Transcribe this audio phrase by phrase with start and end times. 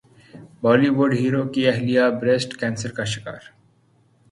[0.61, 3.41] بولی وڈ ہیرو کی اہلیہ بریسٹ کینسر کا شکار